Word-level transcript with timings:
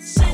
City. 0.00 0.33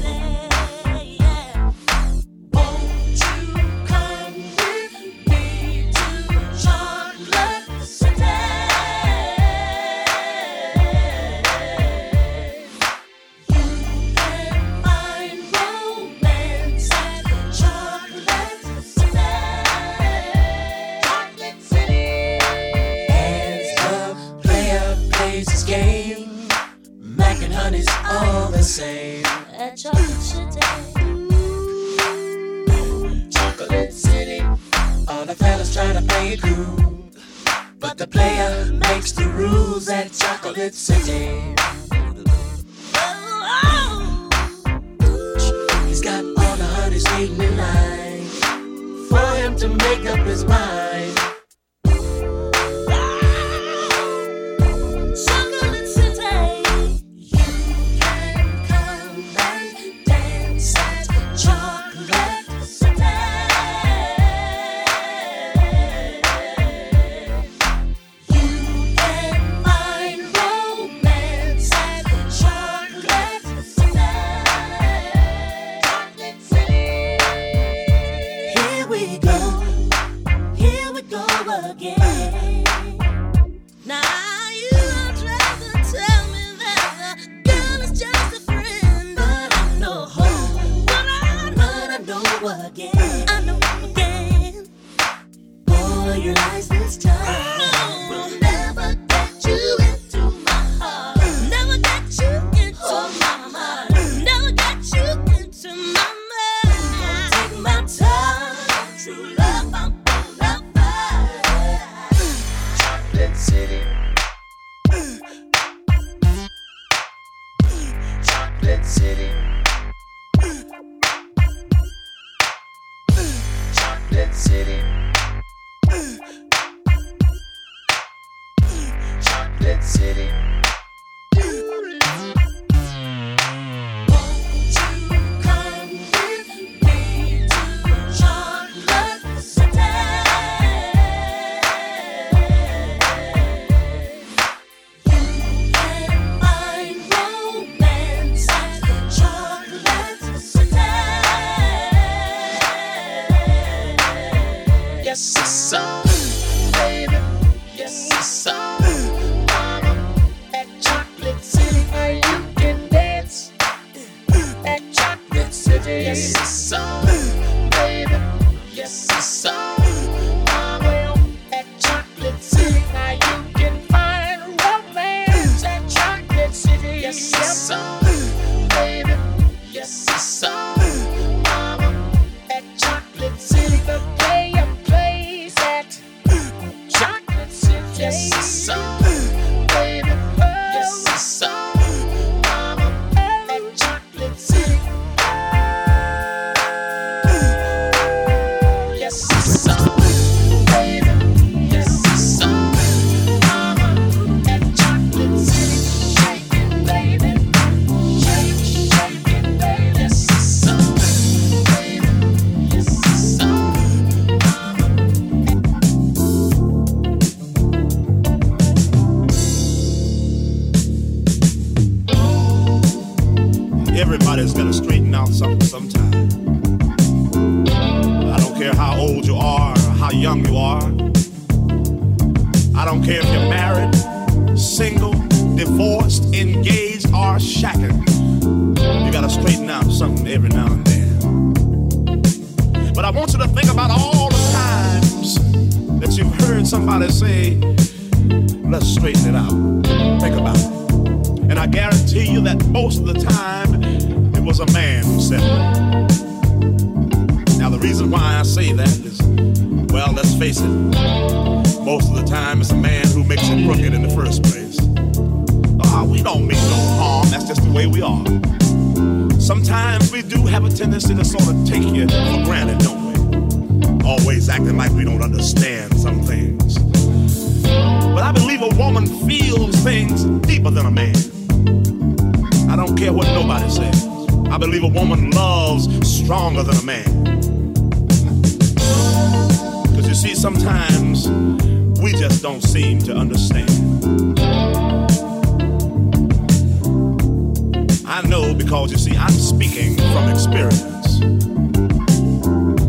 speaking 299.71 299.97
from 299.97 300.29
experience. 300.29 301.19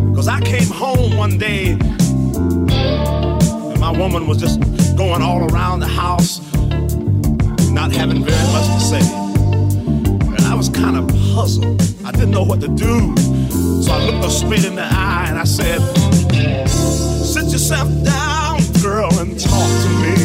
Because 0.10 0.28
I 0.28 0.42
came 0.42 0.68
home 0.68 1.16
one 1.18 1.38
day 1.38 1.72
and 1.72 3.80
my 3.80 3.92
woman 3.92 4.26
was 4.28 4.40
just 4.40 4.60
going 4.96 5.22
all 5.22 5.52
around 5.52 5.82
the 5.82 5.88
house, 5.88 6.40
not 7.72 7.92
having 7.92 8.24
very 8.24 8.52
much 8.52 8.66
to 8.68 8.80
say. 8.80 9.02
And 10.36 10.42
I 10.42 10.56
was 10.56 10.70
kind 10.70 10.98
of 10.98 11.08
puzzled. 11.34 11.82
I 12.06 12.12
didn't 12.12 12.32
know 12.32 12.44
what 12.44 12.62
to 12.62 12.68
do. 12.68 13.16
So 13.84 13.92
I 13.92 14.06
looked 14.06 14.24
her 14.24 14.30
straight 14.30 14.66
in 14.66 14.76
the 14.76 14.86
eye 14.86 15.26
and 15.30 15.38
I 15.38 15.44
said, 15.44 15.82
Sit 16.68 17.46
yourself 17.46 17.90
down, 18.04 18.62
girl, 18.82 19.12
and 19.20 19.40
talk 19.40 19.70
to 19.84 19.90
me. 20.02 20.16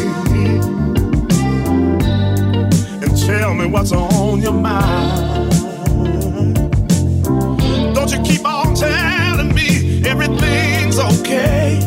And 3.02 3.16
tell 3.26 3.52
me 3.54 3.66
what's 3.66 3.92
on 3.92 4.40
your 4.40 4.52
mind. 4.52 5.45
okay. 11.26 11.80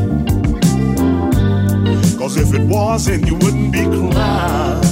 Cause 2.17 2.35
if 2.37 2.53
it 2.53 2.61
wasn't, 2.67 3.25
you 3.25 3.35
wouldn't 3.35 3.71
be 3.71 3.83
crying. 3.83 4.83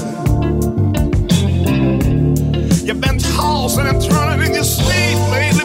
You've 2.85 3.01
been 3.01 3.17
tossing 3.17 3.87
and 3.87 4.01
turning 4.01 4.47
in 4.47 4.53
your 4.53 4.63
sleep, 4.63 5.17
baby. 5.31 5.56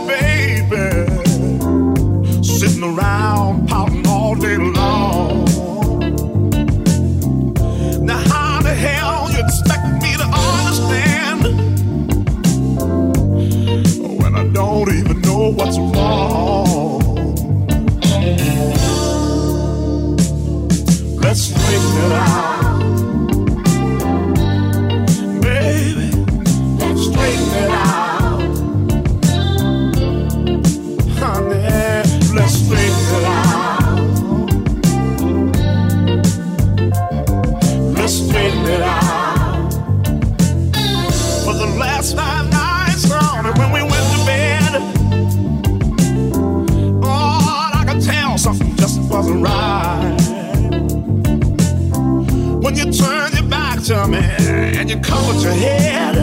and 54.40 54.90
you 54.90 54.98
covered 55.00 55.42
your 55.42 55.52
head. 55.52 56.16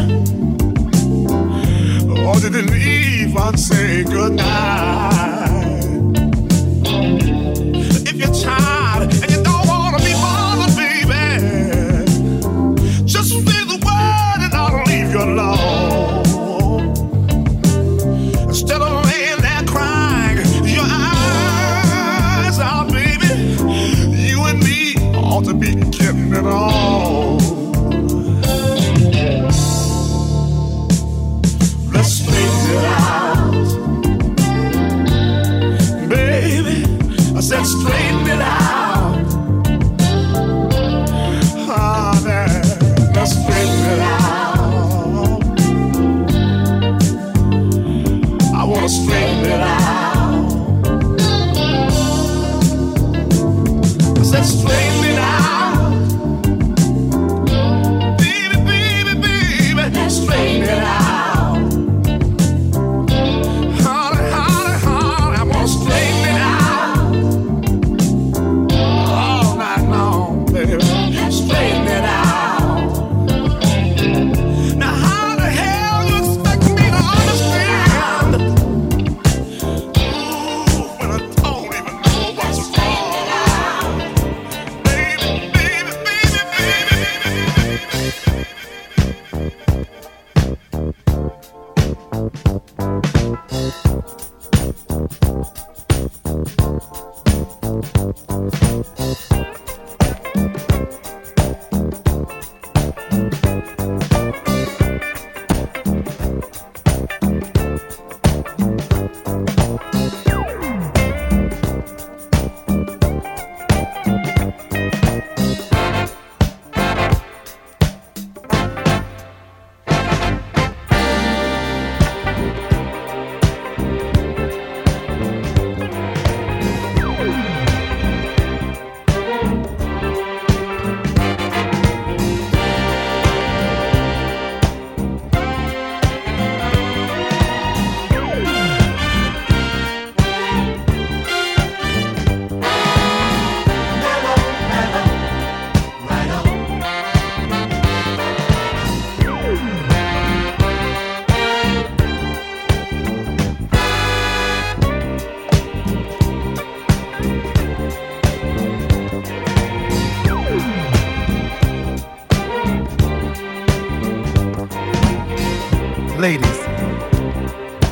Or 2.26 2.40
did 2.40 2.56
it 2.56 2.70
leave 2.70 3.36
and 3.36 3.60
say 3.60 4.04
goodnight? 4.04 5.89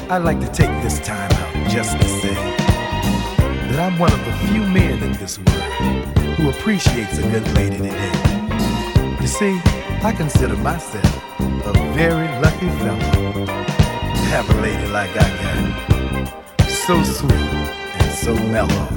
I'd 0.10 0.24
like 0.24 0.40
to 0.40 0.48
take 0.48 0.70
this 0.82 1.00
time 1.00 1.30
out 1.30 1.70
just 1.70 2.00
to 2.00 2.08
say 2.08 2.34
that 2.34 3.78
I'm 3.78 4.00
one 4.00 4.10
of 4.14 4.20
the 4.24 4.32
few 4.48 4.62
men 4.62 5.04
in 5.04 5.12
this 5.20 5.38
world 5.38 6.18
who 6.38 6.50
appreciates 6.50 7.18
a 7.18 7.24
good 7.24 7.46
lady 7.56 7.76
today. 7.76 9.18
You 9.20 9.28
see, 9.28 9.60
I 10.02 10.14
consider 10.16 10.56
myself 10.56 11.04
a 11.42 11.74
very 11.94 12.30
lucky 12.40 12.70
fellow 12.80 13.46
to 13.46 14.24
have 14.32 14.50
a 14.50 14.62
lady 14.62 14.88
like 14.94 15.12
I 15.12 15.28
got. 15.44 16.70
So 16.70 17.04
sweet 17.04 17.34
and 17.34 18.12
so 18.14 18.34
mellow, 18.34 18.88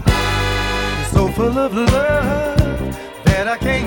so 1.10 1.26
full 1.32 1.58
of 1.58 1.74
love 1.74 2.94
that 3.24 3.48
I 3.48 3.56
can't. 3.58 3.79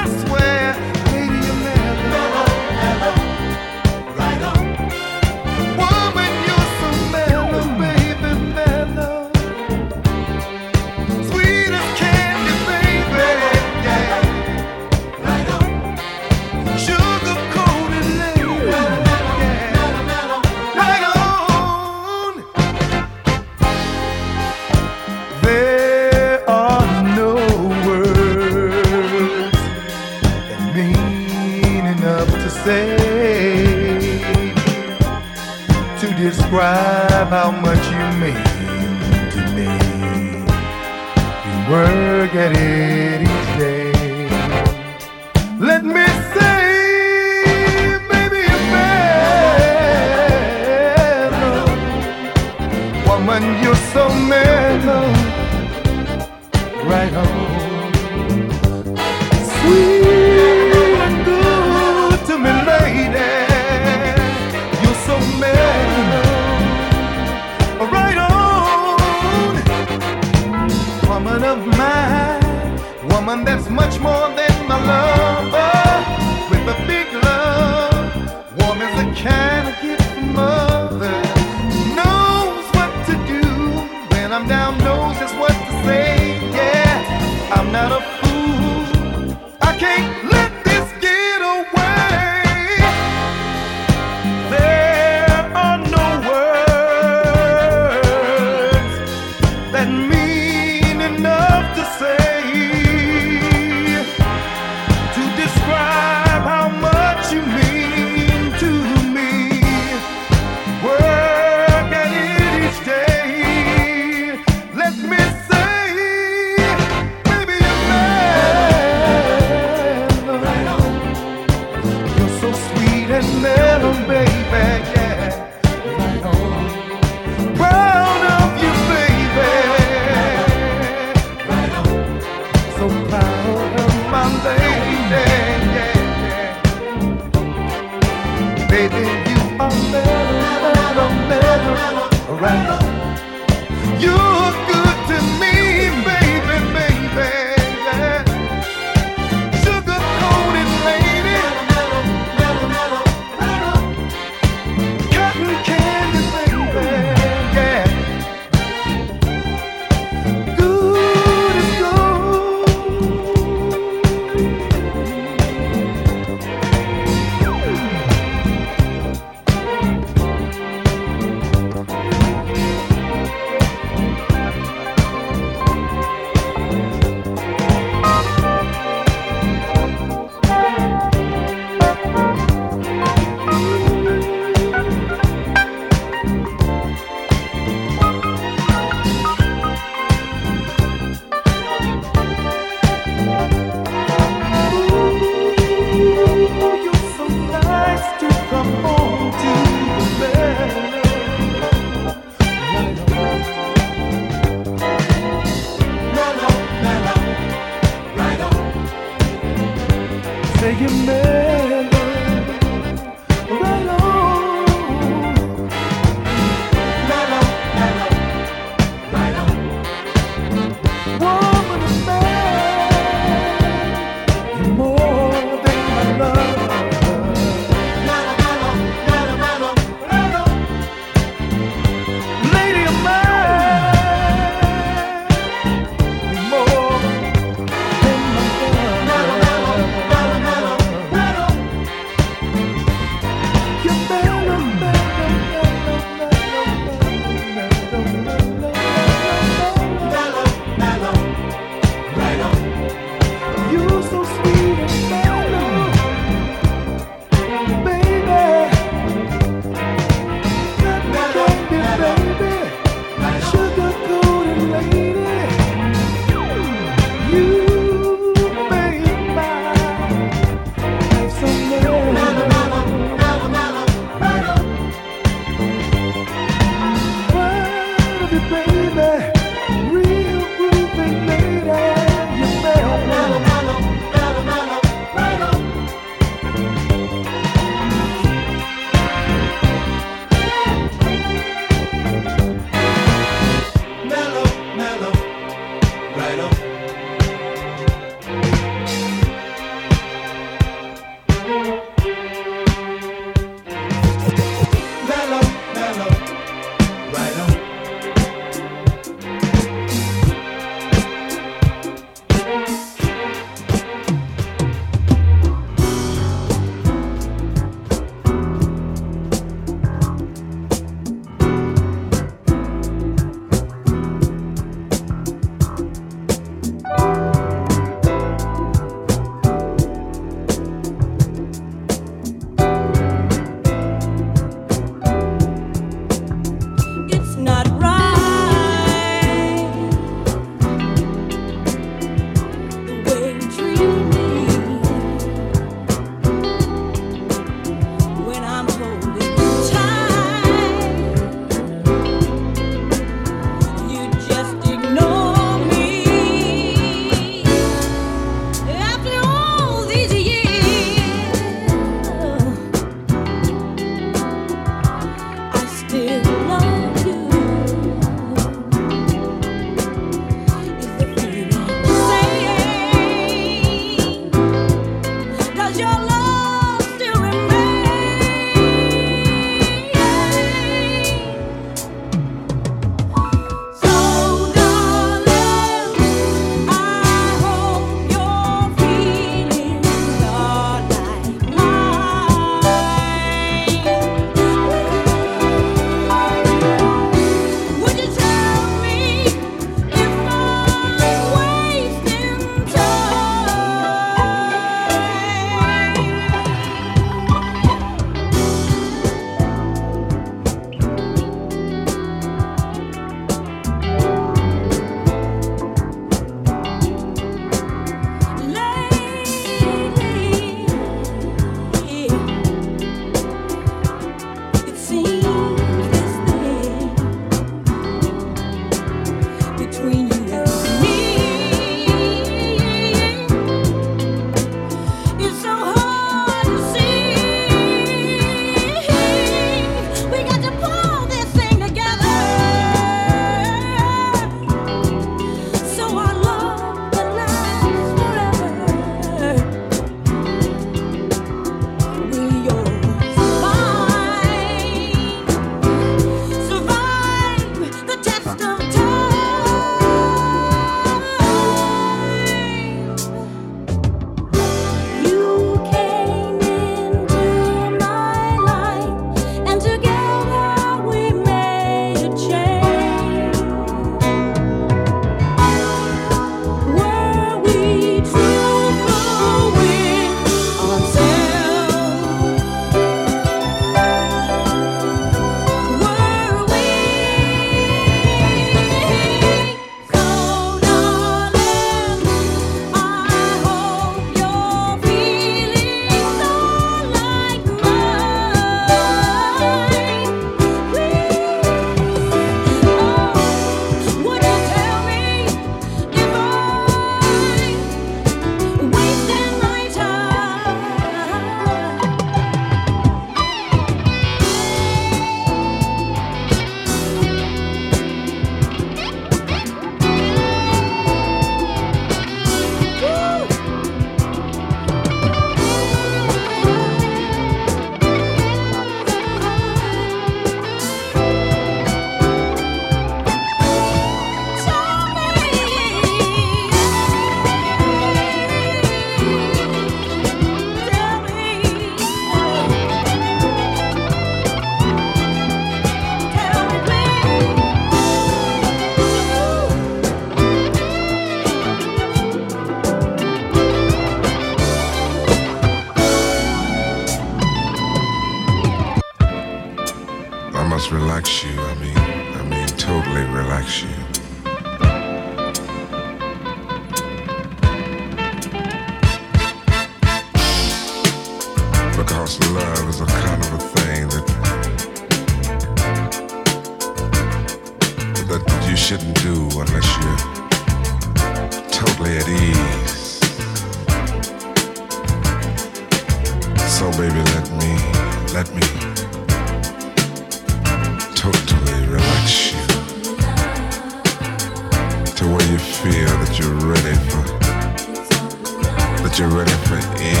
That 599.01 599.09
you're 599.09 599.17
ready 599.17 600.00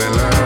it's 0.00 0.06
only 0.06 0.41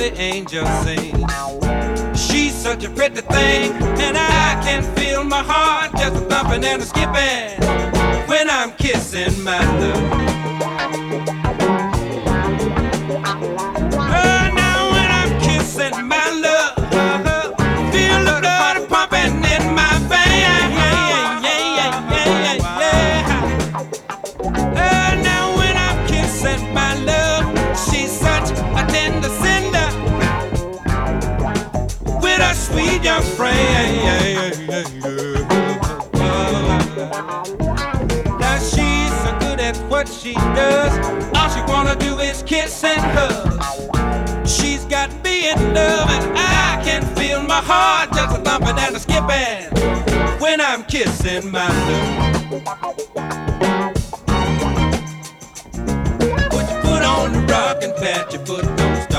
the 0.00 0.18
angels 0.18 0.66
sing. 0.82 1.26
She's 2.14 2.54
such 2.54 2.84
a 2.84 2.88
pretty 2.88 3.20
thing, 3.20 3.72
and 4.00 4.16
I 4.16 4.58
can 4.64 4.82
feel 4.96 5.24
my 5.24 5.42
heart 5.42 5.92
just 5.92 6.16
a 6.16 6.20
thumping 6.20 6.64
and 6.64 6.80
a 6.80 6.86
skipping 6.86 7.60
when 8.26 8.48
I'm 8.48 8.72
kissing 8.76 9.44
my 9.44 9.60
love. 9.78 11.79
she 40.30 40.34
does. 40.54 40.92
All 41.36 41.48
she 41.48 41.60
wanna 41.72 41.96
do 41.96 42.18
is 42.18 42.42
kiss 42.42 42.84
and 42.84 43.00
hug. 43.00 44.46
She's 44.46 44.84
got 44.84 45.10
me 45.24 45.50
in 45.50 45.74
love, 45.74 46.08
and 46.10 46.38
I 46.38 46.80
can 46.84 47.02
feel 47.16 47.42
my 47.42 47.60
heart 47.60 48.10
just 48.12 48.38
a 48.38 48.40
thumping 48.40 48.78
and 48.78 48.96
a 48.96 49.00
skipping 49.00 50.40
when 50.40 50.60
I'm 50.60 50.84
kissing 50.84 51.50
my 51.50 51.68
love. 51.68 52.50
Put 56.50 56.64
your 56.70 56.80
foot 56.82 57.02
on 57.02 57.32
the 57.32 57.40
rock 57.48 57.82
and 57.82 57.94
pat 57.96 58.32
your 58.32 58.44
foot 58.46 59.09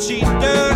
she 0.00 0.20
does. 0.20 0.69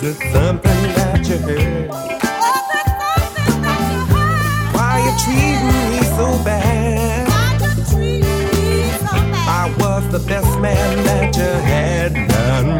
Was 0.00 0.16
it 0.16 0.32
something 0.32 0.80
that 0.94 1.28
you 1.28 1.38
heard? 1.38 1.90
Oh, 1.90 1.96
that's 2.70 2.92
something 3.02 3.62
that 3.62 3.80
you 3.90 4.00
heard. 4.14 4.70
Why 4.72 4.94
you 5.02 5.12
treating 5.24 5.66
me 5.90 5.98
so 6.14 6.26
bad? 6.44 7.26
Why 7.26 7.58
you 7.58 7.72
treat 7.90 8.22
me 8.22 8.92
so 8.92 9.10
bad? 9.10 9.48
I 9.48 9.74
was 9.76 10.02
the 10.12 10.20
best 10.20 10.52
man 10.60 11.04
that 11.04 11.36
you 11.36 11.50
had 11.66 12.12
done. 12.28 12.78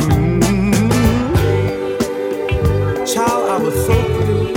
Child, 3.04 3.50
I 3.50 3.58
was 3.64 3.74
so 3.84 3.96
through. 4.14 4.54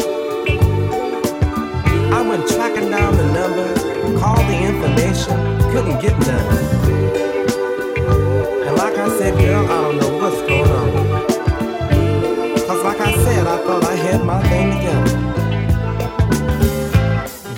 I 2.14 2.22
went 2.30 2.48
tracking 2.48 2.92
down 2.92 3.18
the 3.18 3.26
number, 3.34 3.74
called 4.20 4.46
the 4.48 4.58
information, 4.62 5.36
couldn't 5.72 6.00
get 6.00 6.16
none. 6.28 6.81
My 14.32 14.40
thing 14.48 14.68
together. 14.72 15.16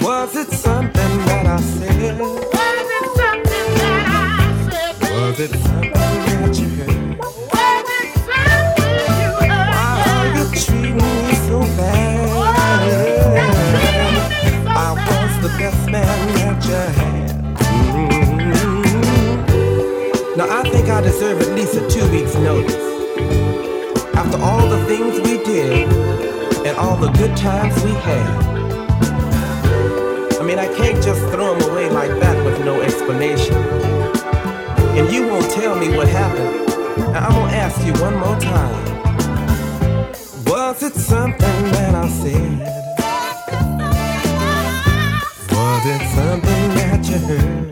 Was 0.01 0.36
it 0.36 0.49
something 0.49 1.13
that 1.28 1.45
I 1.45 1.57
said? 1.61 2.19
Was 2.19 2.89
it 2.97 3.05
something 3.19 3.67
that 3.80 4.03
I 4.09 4.28
said? 4.71 4.93
Was 5.13 5.39
it 5.39 5.53
something 5.67 5.91
that 6.41 6.53
you 6.59 6.69
heard? 6.78 7.19
Was 7.53 7.89
it 7.99 8.09
something 8.28 8.97
you 9.21 9.30
heard? 9.38 9.69
Why 9.76 9.91
are 10.13 10.28
you 10.36 10.45
treating 10.63 10.97
me 10.97 11.34
so 11.47 11.57
bad? 11.78 12.26
I 14.67 14.89
was 15.09 15.32
the 15.45 15.51
best 15.59 15.82
man 15.93 16.17
that 16.34 16.59
you 16.65 16.80
had. 16.97 17.32
Mhm. 17.78 18.63
Now 20.38 20.47
I 20.59 20.61
think 20.71 20.86
I 20.89 20.91
deserve 21.01 21.38
at 21.45 21.51
least 21.57 21.76
a 21.76 21.78
two 21.88 22.07
weeks 22.11 22.34
notice. 22.36 22.82
After 24.15 24.38
all 24.41 24.65
the 24.76 24.82
things 24.86 25.13
we 25.28 25.34
did 25.43 26.22
and 26.66 26.78
all 26.78 26.95
the 26.95 27.09
good 27.11 27.36
times 27.36 27.76
we 27.84 27.91
had. 27.91 28.53
I 30.39 30.43
mean, 30.45 30.59
I 30.59 30.68
can't 30.76 31.03
just 31.03 31.22
throw 31.32 31.55
them 31.55 31.70
away 31.72 31.89
like 31.89 32.11
that 32.20 32.45
with 32.45 32.64
no 32.64 32.82
explanation. 32.82 33.55
And 34.95 35.11
you 35.11 35.28
won't 35.28 35.49
tell 35.51 35.76
me 35.76 35.95
what 35.95 36.07
happened. 36.07 36.68
Now 37.11 37.28
I'm 37.28 37.34
gonna 37.34 37.53
ask 37.53 37.86
you 37.86 37.93
one 38.01 38.16
more 38.16 38.39
time. 38.39 38.93
Was 40.45 40.84
it 40.84 40.93
something 40.93 41.64
that 41.72 41.95
I 41.95 42.07
said? 42.07 42.59
Was 45.51 45.86
it 45.86 46.01
something 46.16 46.70
that 46.76 47.09
you 47.09 47.18
heard? 47.18 47.62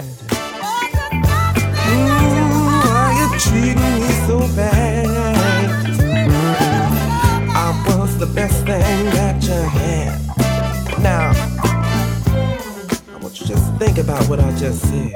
Just 14.62 14.82
said. 14.90 15.12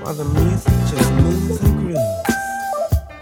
While 0.00 0.14
the 0.14 0.24
music 0.26 0.72
just 0.88 1.12
moves 1.14 1.60
and 1.60 1.76
grooves. 1.80 3.20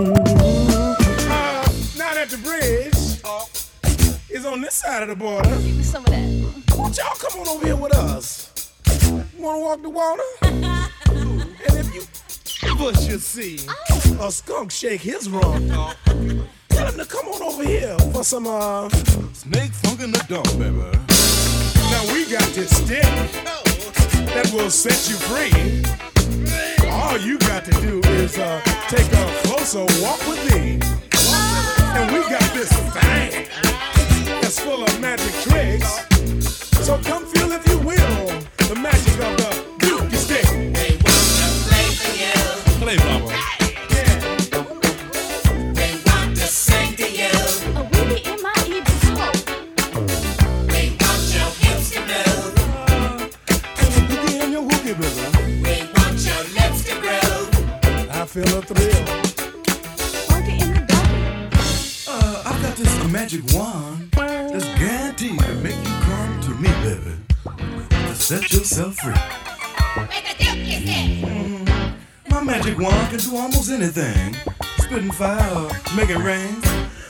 Uh, 0.00 1.68
now 1.96 2.14
that 2.14 2.28
the 2.30 2.38
bridge 2.38 2.94
is 4.30 4.46
on 4.46 4.60
this 4.60 4.74
side 4.74 5.02
of 5.02 5.08
the 5.08 5.16
border, 5.16 5.48
Some 5.82 6.04
of 6.04 6.10
that. 6.10 6.76
won't 6.76 6.96
y'all 6.96 7.14
come 7.16 7.40
on 7.40 7.48
over 7.48 7.66
here 7.66 7.74
with 7.76 7.94
us? 7.96 8.70
Wanna 9.36 9.60
walk 9.60 9.82
the 9.82 9.90
water? 9.90 10.47
And 13.18 13.24
if 13.24 13.34
you 13.36 13.64
ever 13.68 13.88
should 13.88 14.02
see 14.02 14.16
a 14.20 14.30
skunk 14.30 14.70
shake 14.70 15.00
his 15.00 15.28
rump, 15.28 15.66
tell 16.68 16.86
him 16.86 16.98
to 16.98 17.04
come 17.04 17.26
on 17.26 17.42
over 17.42 17.64
here 17.64 17.96
for 18.12 18.22
some 18.22 18.46
uh 18.46 18.88
Snake 19.32 19.72
funk 19.72 20.00
in 20.00 20.12
the 20.12 20.24
dump, 20.28 20.46
baby. 20.58 20.78
Now 21.90 22.12
we 22.12 22.30
got 22.30 22.46
this 22.54 22.70
stick 22.76 23.02
that 24.34 24.50
will 24.52 24.70
set 24.70 25.08
you 25.08 25.16
free. 25.16 25.82
All 26.88 27.18
you 27.18 27.38
got 27.38 27.64
to 27.64 27.72
do 27.80 28.00
is 28.12 28.38
uh, 28.38 28.60
take 28.88 29.10
a 29.12 29.48
closer 29.48 29.84
walk 30.02 30.20
with 30.28 30.42
me. 30.52 30.78
And 31.94 32.12
we 32.12 32.20
got 32.30 32.52
this 32.54 32.70
thing 32.94 33.48
that's 34.40 34.60
full 34.60 34.84
of 34.84 35.00
magic 35.00 35.32
tricks. 35.42 36.06
So 36.86 36.98
come 37.02 37.26
feel, 37.26 37.50
if 37.52 37.66
you 37.68 37.78
will, 37.78 38.26
the 38.68 38.78
magic 38.80 39.14
of 39.20 39.36
the 39.38 39.64
Dookie 39.78 40.16
stick. 40.16 40.77
feel 58.28 58.58
a 58.58 58.60
thrill. 58.60 59.06
Funky 60.28 60.60
in 60.60 60.74
the 60.74 60.80
belly. 60.86 61.48
Uh, 62.06 62.42
I've 62.44 62.60
got 62.60 62.76
this 62.76 63.04
magic 63.10 63.42
wand 63.54 64.10
that's 64.12 64.66
guaranteed 64.78 65.40
to 65.40 65.54
make 65.54 65.74
you 65.74 65.94
come 66.02 66.40
to 66.42 66.50
me, 66.50 66.68
baby. 66.84 67.16
To 67.88 68.14
set 68.14 68.52
yourself 68.52 68.96
free. 68.96 69.14
Mm-hmm. 71.24 72.30
My 72.30 72.44
magic 72.44 72.78
wand 72.78 73.08
can 73.08 73.18
do 73.18 73.34
almost 73.34 73.70
anything. 73.70 74.36
Spitting 74.76 75.10
fire, 75.10 75.70
making 75.96 76.18
rain. 76.18 76.60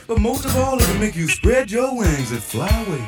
But 0.07 0.21
most 0.21 0.45
of 0.45 0.55
all, 0.55 0.79
it 0.79 0.85
can 0.85 1.01
make 1.01 1.17
you 1.17 1.27
spread 1.27 1.69
your 1.69 1.97
wings 1.97 2.31
and 2.31 2.41
fly 2.41 2.69
away. 2.87 3.05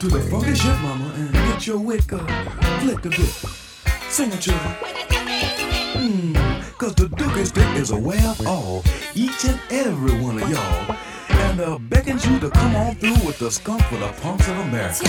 To 0.00 0.08
the 0.08 0.20
funky 0.28 0.54
shit, 0.56 0.76
mama, 0.80 1.12
and 1.16 1.32
get 1.32 1.66
your 1.68 1.78
wick 1.78 2.12
up. 2.12 2.28
Flick 2.80 3.04
a 3.06 3.10
bit. 3.10 3.32
Sing 4.10 4.32
a 4.32 4.36
tune. 4.36 4.54
Mmm, 5.94 6.78
cause 6.78 6.94
the 6.96 7.08
Duke's 7.08 7.52
dick 7.52 7.76
is 7.76 7.92
aware 7.92 8.28
of 8.28 8.44
all, 8.46 8.82
each 9.14 9.44
and 9.44 9.60
every 9.70 10.20
one 10.20 10.42
of 10.42 10.50
y'all. 10.50 10.96
And 11.28 11.60
uh, 11.60 11.78
beckons 11.78 12.26
you 12.26 12.40
to 12.40 12.50
come 12.50 12.74
on 12.74 12.96
through 12.96 13.24
with 13.24 13.38
the 13.38 13.50
skunk 13.50 13.82
for 13.82 13.96
the 13.96 14.08
punks 14.20 14.48
of 14.48 14.58
America. 14.58 15.04